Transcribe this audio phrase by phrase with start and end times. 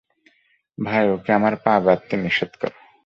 [0.77, 2.77] ভাই, ওকে আমার পা বাঁধতে নিষেধ করো।